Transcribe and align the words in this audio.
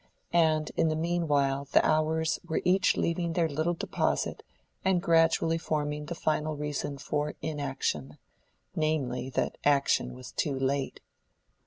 And 0.33 0.71
in 0.75 0.87
the 0.87 0.95
mean 0.95 1.27
while 1.27 1.65
the 1.65 1.85
hours 1.87 2.39
were 2.43 2.63
each 2.65 2.97
leaving 2.97 3.33
their 3.33 3.47
little 3.47 3.75
deposit 3.75 4.41
and 4.83 4.99
gradually 4.99 5.59
forming 5.59 6.05
the 6.07 6.15
final 6.15 6.55
reason 6.57 6.97
for 6.97 7.35
inaction, 7.39 8.17
namely, 8.75 9.29
that 9.29 9.59
action 9.63 10.15
was 10.15 10.31
too 10.31 10.57
late. 10.57 11.01